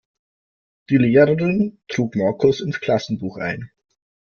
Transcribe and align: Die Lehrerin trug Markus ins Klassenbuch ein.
Die 0.89 0.97
Lehrerin 0.97 1.77
trug 1.87 2.15
Markus 2.15 2.59
ins 2.59 2.79
Klassenbuch 2.79 3.37
ein. 3.37 3.69